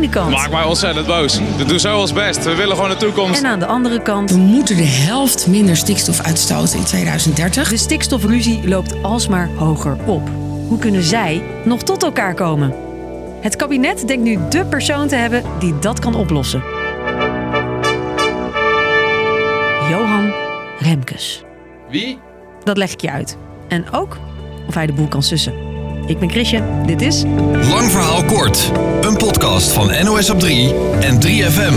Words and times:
ene 0.00 0.10
kant. 0.10 0.30
Maakt 0.30 0.50
mij 0.50 0.64
ontzettend 0.64 1.06
boos. 1.06 1.40
We 1.56 1.64
doen 1.64 1.80
zo 1.80 1.98
ons 1.98 2.12
best. 2.12 2.44
We 2.44 2.54
willen 2.54 2.74
gewoon 2.74 2.90
een 2.90 2.96
toekomst. 2.96 3.42
En 3.42 3.46
aan 3.46 3.58
de 3.58 3.66
andere 3.66 4.02
kant. 4.02 4.30
We 4.30 4.36
moeten 4.36 4.76
de 4.76 4.84
helft 4.84 5.46
minder 5.46 5.76
stikstof 5.76 6.20
uitstoten 6.20 6.78
in 6.78 6.84
2030. 6.84 7.68
De 7.68 7.76
stikstofruzie 7.76 8.68
loopt 8.68 9.02
alsmaar 9.02 9.48
hoger 9.48 9.96
op. 10.06 10.28
Hoe 10.68 10.78
kunnen 10.78 11.02
zij 11.02 11.42
nog 11.64 11.82
tot 11.82 12.02
elkaar 12.02 12.34
komen? 12.34 12.74
Het 13.40 13.56
kabinet 13.56 14.06
denkt 14.06 14.22
nu 14.24 14.38
dé 14.48 14.64
persoon 14.64 15.08
te 15.08 15.16
hebben 15.16 15.42
die 15.58 15.78
dat 15.78 15.98
kan 15.98 16.14
oplossen. 16.14 16.62
Johan 19.90 20.32
Remkes. 20.78 21.44
Wie? 21.90 22.18
Dat 22.64 22.76
leg 22.76 22.92
ik 22.92 23.00
je 23.00 23.10
uit. 23.10 23.36
En 23.68 23.92
ook 23.92 24.18
of 24.68 24.74
hij 24.74 24.86
de 24.86 24.92
boel 24.92 25.08
kan 25.08 25.22
sussen. 25.22 25.69
Ik 26.10 26.18
ben 26.18 26.30
Chrisje, 26.30 26.62
dit 26.86 27.02
is... 27.02 27.22
Lang 27.68 27.90
verhaal 27.90 28.24
kort. 28.24 28.72
Een 29.00 29.16
podcast 29.16 29.72
van 29.72 30.04
NOS 30.04 30.30
op 30.30 30.38
3 30.38 30.74
en 31.00 31.20
3FM. 31.26 31.74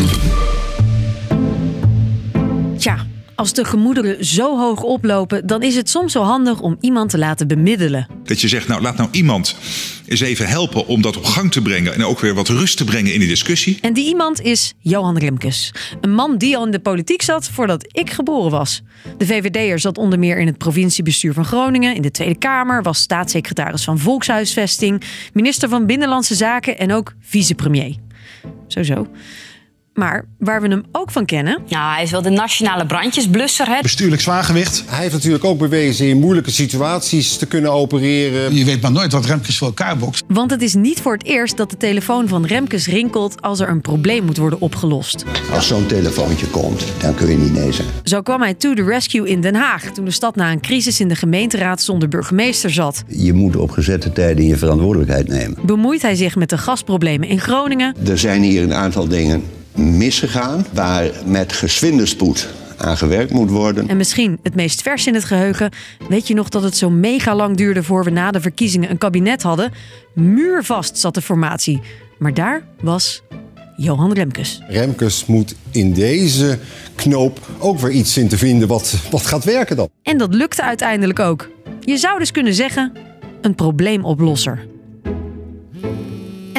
Tja, 2.77 2.97
als 3.35 3.53
de 3.53 3.65
gemoederen 3.65 4.25
zo 4.25 4.57
hoog 4.57 4.81
oplopen, 4.81 5.47
dan 5.47 5.63
is 5.63 5.75
het 5.75 5.89
soms 5.89 6.13
wel 6.13 6.23
handig 6.23 6.59
om 6.59 6.77
iemand 6.79 7.09
te 7.09 7.17
laten 7.17 7.47
bemiddelen. 7.47 8.07
Dat 8.23 8.41
je 8.41 8.47
zegt, 8.47 8.67
nou 8.67 8.81
laat 8.81 8.97
nou 8.97 9.09
iemand 9.11 9.55
eens 10.07 10.21
even 10.21 10.47
helpen 10.47 10.87
om 10.87 11.01
dat 11.01 11.17
op 11.17 11.25
gang 11.25 11.51
te 11.51 11.61
brengen 11.61 11.93
en 11.93 12.05
ook 12.05 12.19
weer 12.19 12.33
wat 12.33 12.47
rust 12.47 12.77
te 12.77 12.83
brengen 12.83 13.13
in 13.13 13.19
die 13.19 13.27
discussie. 13.27 13.77
En 13.81 13.93
die 13.93 14.05
iemand 14.05 14.41
is 14.41 14.73
Johan 14.79 15.17
Remkes. 15.17 15.73
Een 16.01 16.13
man 16.13 16.37
die 16.37 16.57
al 16.57 16.65
in 16.65 16.71
de 16.71 16.79
politiek 16.79 17.21
zat 17.21 17.49
voordat 17.49 17.87
ik 17.91 18.11
geboren 18.11 18.51
was. 18.51 18.81
De 19.17 19.25
VVD'er 19.25 19.79
zat 19.79 19.97
onder 19.97 20.19
meer 20.19 20.37
in 20.37 20.47
het 20.47 20.57
provinciebestuur 20.57 21.33
van 21.33 21.45
Groningen, 21.45 21.95
in 21.95 22.01
de 22.01 22.11
Tweede 22.11 22.35
Kamer, 22.35 22.83
was 22.83 22.99
staatssecretaris 22.99 23.83
van 23.83 23.99
Volkshuisvesting, 23.99 25.03
minister 25.33 25.69
van 25.69 25.85
Binnenlandse 25.85 26.35
Zaken 26.35 26.77
en 26.77 26.93
ook 26.93 27.13
vicepremier. 27.19 27.95
Zo 28.67 29.07
Maar 29.93 30.25
waar 30.39 30.61
we 30.61 30.67
hem 30.67 30.83
ook 30.91 31.11
van 31.11 31.25
kennen. 31.25 31.59
Ja, 31.65 31.93
hij 31.93 32.03
is 32.03 32.11
wel 32.11 32.21
de 32.21 32.29
nationale 32.29 32.85
brandjesblusser. 32.85 33.67
Hè? 33.67 33.81
Bestuurlijk 33.81 34.21
zwaargewicht. 34.21 34.83
Hij 34.87 34.99
heeft 35.01 35.13
natuurlijk 35.13 35.43
ook 35.43 35.57
bewezen 35.57 36.07
in 36.07 36.19
moeilijke 36.19 36.51
situaties 36.51 37.37
te 37.37 37.45
kunnen 37.45 37.71
opereren. 37.71 38.55
Je 38.55 38.65
weet 38.65 38.81
maar 38.81 38.91
nooit 38.91 39.11
wat 39.11 39.25
Remkes 39.25 39.57
voor 39.57 39.67
elkaar 39.67 39.97
bokst. 39.97 40.23
Want 40.27 40.51
het 40.51 40.61
is 40.61 40.73
niet 40.73 41.01
voor 41.01 41.13
het 41.13 41.23
eerst 41.23 41.57
dat 41.57 41.69
de 41.69 41.77
telefoon 41.77 42.27
van 42.27 42.45
Remkes 42.45 42.87
rinkelt 42.87 43.41
als 43.41 43.59
er 43.59 43.69
een 43.69 43.81
probleem 43.81 44.25
moet 44.25 44.37
worden 44.37 44.61
opgelost. 44.61 45.25
Als 45.51 45.67
zo'n 45.67 45.85
telefoontje 45.85 46.47
komt, 46.47 46.83
dan 46.97 47.15
kun 47.15 47.29
je 47.29 47.37
niet 47.37 47.53
nee 47.53 47.71
zeggen. 47.71 47.93
Zo 48.03 48.21
kwam 48.21 48.41
hij 48.41 48.53
to 48.53 48.73
the 48.73 48.83
rescue 48.83 49.29
in 49.29 49.41
Den 49.41 49.55
Haag 49.55 49.83
toen 49.83 50.05
de 50.05 50.11
stad 50.11 50.35
na 50.35 50.51
een 50.51 50.61
crisis 50.61 50.99
in 50.99 51.07
de 51.07 51.15
gemeenteraad 51.15 51.81
zonder 51.81 52.09
burgemeester 52.09 52.69
zat. 52.69 53.03
Je 53.07 53.33
moet 53.33 53.55
op 53.55 53.71
gezette 53.71 54.11
tijden 54.11 54.45
je 54.45 54.57
verantwoordelijkheid 54.57 55.27
nemen. 55.27 55.57
Bemoeit 55.65 56.01
hij 56.01 56.15
zich 56.15 56.35
met 56.35 56.49
de 56.49 56.57
gasproblemen 56.57 57.27
in 57.27 57.39
Groningen. 57.39 57.95
Er 58.07 58.17
zijn 58.17 58.41
hier 58.41 58.63
een 58.63 58.73
aantal 58.73 59.07
dingen 59.07 59.43
misgegaan 59.75 60.65
waar 60.73 61.11
met 61.25 61.53
geswinde 61.53 62.05
spoed 62.05 62.49
aan 62.77 62.97
gewerkt 62.97 63.31
moet 63.31 63.49
worden. 63.49 63.87
En 63.87 63.97
misschien 63.97 64.39
het 64.43 64.55
meest 64.55 64.81
vers 64.81 65.07
in 65.07 65.13
het 65.13 65.23
geheugen. 65.23 65.71
Weet 66.09 66.27
je 66.27 66.33
nog 66.33 66.49
dat 66.49 66.63
het 66.63 66.77
zo 66.77 66.89
mega 66.89 67.35
lang 67.35 67.57
duurde 67.57 67.83
voor 67.83 68.03
we 68.03 68.09
na 68.09 68.31
de 68.31 68.41
verkiezingen 68.41 68.89
een 68.89 68.97
kabinet 68.97 69.41
hadden? 69.41 69.71
Muurvast 70.13 70.97
zat 70.97 71.13
de 71.13 71.21
formatie. 71.21 71.81
Maar 72.17 72.33
daar 72.33 72.65
was 72.81 73.23
Johan 73.77 74.13
Remkes. 74.13 74.61
Remkes 74.67 75.25
moet 75.25 75.55
in 75.71 75.93
deze 75.93 76.59
knoop 76.95 77.39
ook 77.59 77.79
weer 77.79 77.91
iets 77.91 78.17
in 78.17 78.27
te 78.27 78.37
vinden 78.37 78.67
wat, 78.67 78.95
wat 79.11 79.25
gaat 79.25 79.43
werken 79.43 79.75
dan. 79.75 79.89
En 80.03 80.17
dat 80.17 80.33
lukte 80.33 80.63
uiteindelijk 80.63 81.19
ook. 81.19 81.49
Je 81.79 81.97
zou 81.97 82.19
dus 82.19 82.31
kunnen 82.31 82.53
zeggen, 82.53 82.91
een 83.41 83.55
probleemoplosser. 83.55 84.65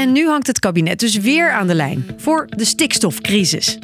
En 0.04 0.12
nu 0.12 0.26
hangt 0.28 0.46
het 0.46 0.58
kabinet 0.58 1.00
dus 1.00 1.16
weer 1.16 1.50
aan 1.50 1.66
de 1.66 1.74
lijn 1.74 2.06
voor 2.16 2.46
de 2.56 2.64
stikstofcrisis. 2.64 3.78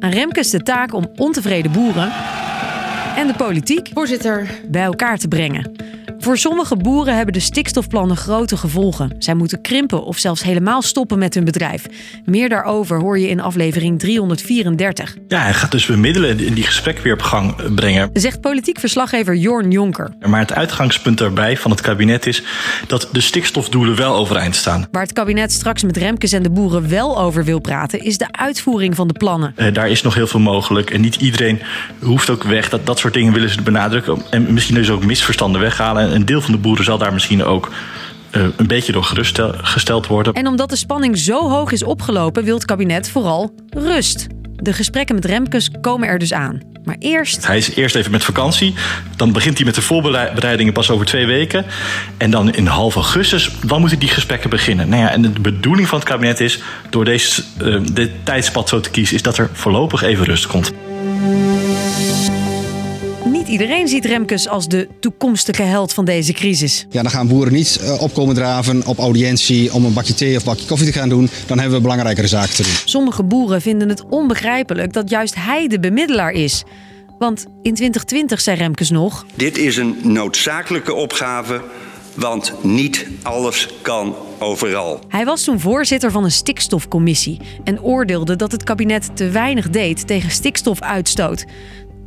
Aan 0.00 0.10
Remkes 0.10 0.50
de 0.50 0.62
taak 0.62 0.94
om 0.94 1.10
ontevreden 1.16 1.72
boeren 1.72 2.12
en 3.16 3.26
de 3.26 3.34
politiek 3.36 3.90
Voorzitter. 3.94 4.60
bij 4.68 4.82
elkaar 4.82 5.18
te 5.18 5.28
brengen. 5.28 5.81
Voor 6.22 6.38
sommige 6.38 6.76
boeren 6.76 7.16
hebben 7.16 7.34
de 7.34 7.40
stikstofplannen 7.40 8.16
grote 8.16 8.56
gevolgen. 8.56 9.14
Zij 9.18 9.34
moeten 9.34 9.60
krimpen 9.60 10.04
of 10.04 10.18
zelfs 10.18 10.42
helemaal 10.42 10.82
stoppen 10.82 11.18
met 11.18 11.34
hun 11.34 11.44
bedrijf. 11.44 11.86
Meer 12.24 12.48
daarover 12.48 13.00
hoor 13.00 13.18
je 13.18 13.28
in 13.28 13.40
aflevering 13.40 13.98
334. 13.98 15.16
Ja, 15.28 15.42
hij 15.42 15.54
gaat 15.54 15.70
dus 15.70 15.86
bemiddelen 15.86 16.30
en 16.30 16.54
die 16.54 16.64
gesprek 16.64 16.98
weer 16.98 17.12
op 17.12 17.22
gang 17.22 17.74
brengen. 17.74 18.10
Zegt 18.12 18.40
politiek 18.40 18.78
verslaggever 18.78 19.34
Jorn 19.34 19.70
Jonker. 19.70 20.14
Maar 20.26 20.40
het 20.40 20.52
uitgangspunt 20.52 21.18
daarbij 21.18 21.56
van 21.56 21.70
het 21.70 21.80
kabinet 21.80 22.26
is 22.26 22.42
dat 22.86 23.08
de 23.12 23.20
stikstofdoelen 23.20 23.96
wel 23.96 24.14
overeind 24.14 24.56
staan. 24.56 24.86
Waar 24.90 25.02
het 25.02 25.12
kabinet 25.12 25.52
straks 25.52 25.82
met 25.82 25.96
Remkes 25.96 26.32
en 26.32 26.42
de 26.42 26.50
boeren 26.50 26.88
wel 26.88 27.20
over 27.20 27.44
wil 27.44 27.58
praten, 27.58 28.04
is 28.04 28.18
de 28.18 28.26
uitvoering 28.30 28.94
van 28.94 29.08
de 29.08 29.14
plannen. 29.14 29.54
Uh, 29.56 29.74
daar 29.74 29.88
is 29.88 30.02
nog 30.02 30.14
heel 30.14 30.26
veel 30.26 30.40
mogelijk. 30.40 30.90
En 30.90 31.00
niet 31.00 31.16
iedereen 31.16 31.60
hoeft 32.02 32.30
ook 32.30 32.42
weg. 32.42 32.68
Dat, 32.68 32.86
dat 32.86 32.98
soort 32.98 33.14
dingen 33.14 33.32
willen 33.32 33.50
ze 33.50 33.62
benadrukken. 33.62 34.22
En 34.30 34.52
misschien 34.52 34.74
dus 34.74 34.90
ook 34.90 35.04
misverstanden 35.04 35.60
weghalen. 35.60 36.11
En 36.12 36.20
een 36.20 36.26
deel 36.26 36.40
van 36.40 36.52
de 36.52 36.58
boeren 36.58 36.84
zal 36.84 36.98
daar 36.98 37.12
misschien 37.12 37.44
ook 37.44 37.70
uh, 38.32 38.42
een 38.56 38.66
beetje 38.66 38.92
door 38.92 39.04
gerustgesteld 39.04 40.06
worden. 40.06 40.32
En 40.32 40.46
omdat 40.46 40.70
de 40.70 40.76
spanning 40.76 41.18
zo 41.18 41.48
hoog 41.48 41.72
is 41.72 41.84
opgelopen, 41.84 42.44
wil 42.44 42.54
het 42.54 42.64
kabinet 42.64 43.10
vooral 43.10 43.54
rust. 43.70 44.26
De 44.56 44.72
gesprekken 44.72 45.14
met 45.14 45.24
Remkes 45.24 45.70
komen 45.80 46.08
er 46.08 46.18
dus 46.18 46.32
aan. 46.32 46.60
Maar 46.84 46.96
eerst. 46.98 47.46
Hij 47.46 47.56
is 47.56 47.74
eerst 47.74 47.94
even 47.94 48.10
met 48.10 48.24
vakantie. 48.24 48.74
Dan 49.16 49.32
begint 49.32 49.56
hij 49.56 49.66
met 49.66 49.74
de 49.74 49.82
voorbereidingen 49.82 50.72
pas 50.72 50.90
over 50.90 51.06
twee 51.06 51.26
weken. 51.26 51.64
En 52.16 52.30
dan 52.30 52.52
in 52.54 52.66
half 52.66 52.94
augustus, 52.94 53.50
dan 53.66 53.80
moeten 53.80 53.98
die 53.98 54.08
gesprekken 54.08 54.50
beginnen. 54.50 54.88
Nou 54.88 55.02
ja, 55.02 55.10
en 55.10 55.22
de 55.22 55.40
bedoeling 55.40 55.88
van 55.88 55.98
het 55.98 56.08
kabinet 56.08 56.40
is, 56.40 56.62
door 56.90 57.04
deze, 57.04 57.42
uh, 57.62 57.80
dit 57.92 58.10
tijdspad 58.22 58.68
zo 58.68 58.80
te 58.80 58.90
kiezen, 58.90 59.14
is 59.16 59.22
dat 59.22 59.38
er 59.38 59.50
voorlopig 59.52 60.02
even 60.02 60.24
rust 60.24 60.46
komt. 60.46 60.72
Iedereen 63.52 63.88
ziet 63.88 64.04
Remkes 64.04 64.48
als 64.48 64.68
de 64.68 64.88
toekomstige 65.00 65.62
held 65.62 65.92
van 65.92 66.04
deze 66.04 66.32
crisis. 66.32 66.86
Ja, 66.90 67.02
dan 67.02 67.10
gaan 67.10 67.28
boeren 67.28 67.52
niet 67.52 67.80
uh, 67.82 68.02
opkomen 68.02 68.34
draven 68.34 68.86
op 68.86 68.98
audiëntie 68.98 69.72
om 69.72 69.84
een 69.84 69.92
bakje 69.92 70.14
thee 70.14 70.36
of 70.36 70.44
bakje 70.44 70.66
koffie 70.66 70.92
te 70.92 70.98
gaan 70.98 71.08
doen. 71.08 71.28
Dan 71.46 71.58
hebben 71.58 71.76
we 71.76 71.82
belangrijkere 71.82 72.26
zaken 72.26 72.54
te 72.54 72.62
doen. 72.62 72.72
Sommige 72.84 73.22
boeren 73.22 73.60
vinden 73.60 73.88
het 73.88 74.04
onbegrijpelijk 74.08 74.92
dat 74.92 75.10
juist 75.10 75.34
hij 75.34 75.66
de 75.66 75.80
bemiddelaar 75.80 76.32
is. 76.32 76.62
Want 77.18 77.44
in 77.62 77.74
2020 77.74 78.40
zei 78.40 78.56
Remkes 78.56 78.90
nog... 78.90 79.26
Dit 79.34 79.58
is 79.58 79.76
een 79.76 79.96
noodzakelijke 80.02 80.94
opgave, 80.94 81.62
want 82.14 82.52
niet 82.62 83.06
alles 83.22 83.68
kan 83.82 84.14
overal. 84.38 85.00
Hij 85.08 85.24
was 85.24 85.44
toen 85.44 85.60
voorzitter 85.60 86.10
van 86.10 86.24
een 86.24 86.32
stikstofcommissie... 86.32 87.40
en 87.64 87.82
oordeelde 87.82 88.36
dat 88.36 88.52
het 88.52 88.62
kabinet 88.64 89.16
te 89.16 89.28
weinig 89.30 89.70
deed 89.70 90.06
tegen 90.06 90.30
stikstofuitstoot. 90.30 91.44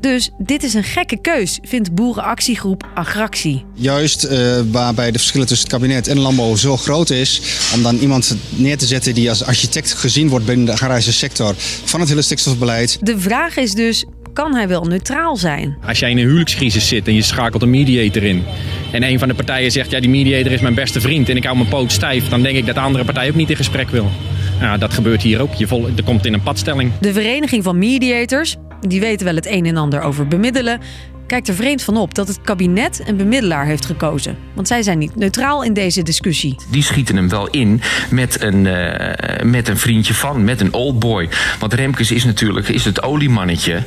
Dus 0.05 0.29
dit 0.37 0.63
is 0.63 0.73
een 0.73 0.83
gekke 0.83 1.17
keus, 1.21 1.59
vindt 1.61 1.95
boerenactiegroep 1.95 2.87
Agractie. 2.93 3.65
Juist 3.73 4.25
uh, 4.25 4.59
waarbij 4.71 5.11
de 5.11 5.17
verschillen 5.17 5.47
tussen 5.47 5.67
het 5.67 5.75
kabinet 5.77 6.07
en 6.07 6.19
landbouw 6.19 6.55
zo 6.55 6.77
groot 6.77 7.09
is, 7.09 7.41
om 7.73 7.83
dan 7.83 7.97
iemand 7.97 8.37
neer 8.49 8.77
te 8.77 8.85
zetten 8.85 9.13
die 9.13 9.29
als 9.29 9.43
architect 9.43 9.93
gezien 9.93 10.29
wordt 10.29 10.45
binnen 10.45 10.65
de 10.65 10.71
agrarische 10.71 11.13
sector 11.13 11.53
van 11.83 11.99
het 11.99 12.09
hele 12.09 12.21
stikstofbeleid. 12.21 12.97
De 13.01 13.19
vraag 13.19 13.57
is 13.57 13.73
dus, 13.73 14.05
kan 14.33 14.55
hij 14.55 14.67
wel 14.67 14.83
neutraal 14.83 15.37
zijn? 15.37 15.77
Als 15.85 15.99
jij 15.99 16.09
in 16.09 16.17
een 16.17 16.25
huwelijkscrisis 16.25 16.87
zit 16.87 17.07
en 17.07 17.13
je 17.13 17.21
schakelt 17.21 17.61
een 17.61 17.69
mediator 17.69 18.23
in. 18.23 18.43
En 18.91 19.03
een 19.03 19.19
van 19.19 19.27
de 19.27 19.33
partijen 19.33 19.71
zegt, 19.71 19.91
ja 19.91 19.99
die 19.99 20.09
mediator 20.09 20.51
is 20.51 20.61
mijn 20.61 20.75
beste 20.75 21.01
vriend 21.01 21.29
en 21.29 21.35
ik 21.35 21.43
hou 21.43 21.57
mijn 21.57 21.69
poot 21.69 21.91
stijf. 21.91 22.29
Dan 22.29 22.41
denk 22.41 22.57
ik 22.57 22.65
dat 22.65 22.75
de 22.75 22.81
andere 22.81 23.05
partij 23.05 23.29
ook 23.29 23.35
niet 23.35 23.49
in 23.49 23.55
gesprek 23.55 23.89
wil. 23.89 24.11
Nou, 24.59 24.77
dat 24.77 24.93
gebeurt 24.93 25.21
hier 25.21 25.41
ook. 25.41 25.53
Je 25.53 25.67
vol, 25.67 25.87
er 25.95 26.03
komt 26.03 26.25
in 26.25 26.33
een 26.33 26.43
padstelling. 26.43 26.91
De 26.99 27.13
Vereniging 27.13 27.63
van 27.63 27.77
Mediators, 27.77 28.55
die 28.87 28.99
weten 28.99 29.25
wel 29.25 29.35
het 29.35 29.45
een 29.45 29.65
en 29.65 29.77
ander 29.77 30.01
over 30.01 30.27
bemiddelen, 30.27 30.79
kijkt 31.27 31.47
er 31.47 31.55
vreemd 31.55 31.83
van 31.83 31.97
op 31.97 32.15
dat 32.15 32.27
het 32.27 32.41
kabinet 32.41 33.01
een 33.05 33.17
bemiddelaar 33.17 33.65
heeft 33.65 33.85
gekozen. 33.85 34.37
Want 34.53 34.67
zij 34.67 34.83
zijn 34.83 34.97
niet 34.97 35.15
neutraal 35.15 35.63
in 35.63 35.73
deze 35.73 36.03
discussie. 36.03 36.55
Die 36.69 36.83
schieten 36.83 37.15
hem 37.15 37.29
wel 37.29 37.47
in 37.47 37.81
met 38.09 38.41
een, 38.41 38.65
uh, 38.65 39.43
met 39.43 39.67
een 39.67 39.77
vriendje 39.77 40.13
van, 40.13 40.43
met 40.43 40.61
een 40.61 40.73
old 40.73 40.99
boy. 40.99 41.29
Want 41.59 41.73
Remkes 41.73 42.11
is 42.11 42.23
natuurlijk 42.23 42.67
is 42.67 42.85
het 42.85 43.03
oliemannetje 43.03 43.83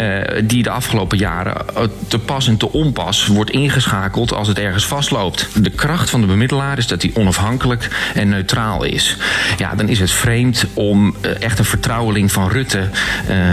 uh, 0.00 0.20
die 0.44 0.62
de 0.62 0.70
afgelopen 0.70 1.18
jaren 1.18 1.66
te 2.08 2.18
pas 2.18 2.48
en 2.48 2.56
te 2.56 2.72
onpas 2.72 3.26
wordt 3.26 3.50
ingeschakeld 3.50 4.32
als 4.32 4.48
het 4.48 4.58
ergens 4.58 4.86
vastloopt. 4.86 5.48
De 5.64 5.70
kracht 5.70 6.10
van 6.10 6.20
de 6.20 6.26
bemiddelaar 6.26 6.78
is 6.78 6.86
dat 6.86 7.02
hij 7.02 7.10
onafhankelijk 7.14 8.10
en 8.14 8.28
neutraal 8.28 8.84
is. 8.84 9.16
Ja, 9.56 9.74
dan 9.74 9.88
is 9.88 10.00
het 10.00 10.10
vreemd 10.10 10.66
om 10.74 11.16
echt 11.40 11.58
een 11.58 11.64
vertrouweling 11.64 12.32
van 12.32 12.48
Rutte 12.48 12.88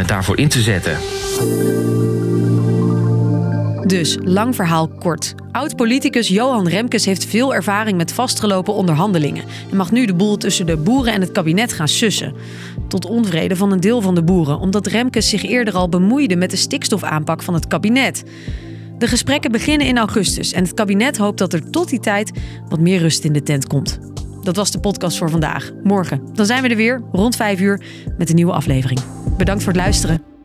daarvoor 0.06 0.38
in 0.38 0.48
te 0.48 0.62
zetten. 0.62 0.98
Dus, 3.90 4.18
lang 4.24 4.56
verhaal 4.56 4.88
kort. 4.88 5.36
Oud-politicus 5.52 6.28
Johan 6.28 6.68
Remkes 6.68 7.06
heeft 7.06 7.26
veel 7.26 7.54
ervaring 7.54 7.98
met 7.98 8.14
vastgelopen 8.14 8.74
onderhandelingen 8.74 9.44
en 9.72 9.78
mag 9.78 9.92
nu 9.92 10.06
de 10.06 10.14
boel 10.14 10.38
tussen 10.38 10.66
de 10.66 10.78
boeren 10.78 11.14
en 11.14 11.22
het 11.22 11.32
kabinet 11.32 11.74
gaan 11.74 11.88
sussen. 11.88 12.34
Tot 12.88 13.06
onvrede 13.06 13.56
van 13.56 13.72
een 13.72 13.80
deel 13.80 14.02
van 14.02 14.16
de 14.16 14.24
boeren, 14.24 14.60
omdat 14.60 14.88
Remkes 14.88 15.30
zich 15.30 15.44
eerder 15.44 15.74
al 15.74 15.90
bemoeide 15.90 16.36
met 16.36 16.52
de 16.52 16.58
stikstofaanpak 16.58 17.44
van 17.44 17.54
het 17.54 17.68
kabinet. 17.68 18.24
De 18.98 19.08
gesprekken 19.08 19.52
beginnen 19.52 19.88
in 19.88 19.98
augustus 19.98 20.52
en 20.52 20.64
het 20.64 20.74
kabinet 20.74 21.18
hoopt 21.18 21.38
dat 21.38 21.54
er 21.54 21.70
tot 21.70 21.90
die 21.90 22.00
tijd 22.00 22.32
wat 22.68 22.80
meer 22.80 23.00
rust 23.00 23.24
in 23.24 23.34
de 23.34 23.44
tent 23.44 23.68
komt. 23.68 24.00
dat 24.44 24.56
was 24.56 24.72
de 24.72 24.80
podcast 24.80 25.18
voor 25.18 25.30
vandaag. 25.30 25.72
Morgen, 25.84 26.22
dan 26.34 26.46
zijn 26.46 26.62
we 26.62 26.70
er 26.70 26.76
weer 26.76 27.02
rond 27.12 27.36
5 27.36 27.60
uur 27.60 27.82
met 28.18 28.30
een 28.30 28.36
nieuwe 28.36 28.54
aflevering. 28.54 29.00
Bedankt 29.38 29.64
voor 29.64 29.74
het 29.74 29.82
luisteren. 29.82 30.39